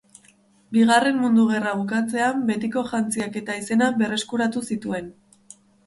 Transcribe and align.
Bigarren 0.77 1.19
Mundu 1.25 1.45
Gerra 1.51 1.75
bukatzean 1.83 2.43
betiko 2.49 2.85
jantziak 2.95 3.39
eta 3.45 3.61
izena 3.63 3.95
berreskuratu 4.05 4.69
zituen. 4.71 5.17